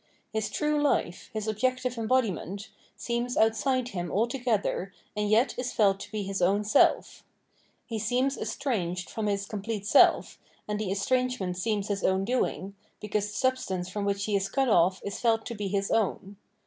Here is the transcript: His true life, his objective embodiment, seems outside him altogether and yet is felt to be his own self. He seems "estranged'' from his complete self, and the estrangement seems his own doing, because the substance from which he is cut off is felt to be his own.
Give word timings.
His 0.33 0.49
true 0.49 0.81
life, 0.81 1.29
his 1.31 1.47
objective 1.47 1.95
embodiment, 1.95 2.69
seems 2.95 3.37
outside 3.37 3.89
him 3.89 4.11
altogether 4.11 4.91
and 5.15 5.29
yet 5.29 5.53
is 5.59 5.73
felt 5.73 5.99
to 5.99 6.11
be 6.11 6.23
his 6.23 6.41
own 6.41 6.63
self. 6.63 7.23
He 7.85 7.99
seems 7.99 8.35
"estranged'' 8.35 9.11
from 9.11 9.27
his 9.27 9.45
complete 9.45 9.85
self, 9.85 10.39
and 10.67 10.79
the 10.79 10.89
estrangement 10.91 11.55
seems 11.57 11.89
his 11.89 12.03
own 12.03 12.25
doing, 12.25 12.75
because 12.99 13.27
the 13.27 13.35
substance 13.35 13.89
from 13.89 14.05
which 14.05 14.25
he 14.25 14.35
is 14.35 14.49
cut 14.49 14.69
off 14.69 15.03
is 15.05 15.19
felt 15.19 15.45
to 15.45 15.53
be 15.53 15.67
his 15.67 15.91
own. 15.91 16.37